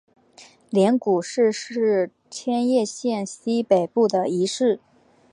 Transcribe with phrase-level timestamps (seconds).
[0.71, 4.79] 镰谷市是千叶县西北部的一市。